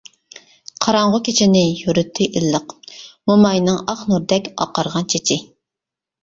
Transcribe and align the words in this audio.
قاراڭغۇ 0.85 1.19
كېچىنى 1.27 1.61
يورۇتتى 1.65 2.27
ئىللىق، 2.39 2.73
موماينىڭ 3.33 3.79
ئاق 3.91 4.03
نۇردەك 4.13 4.51
ئاقارغان 4.57 5.07
چېچى. 5.15 5.39